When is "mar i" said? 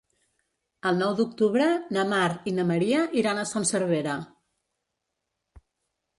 2.13-2.55